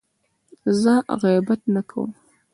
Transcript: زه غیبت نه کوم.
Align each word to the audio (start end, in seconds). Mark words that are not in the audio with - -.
زه 0.81 0.93
غیبت 1.21 1.61
نه 1.73 1.81
کوم. 1.89 2.09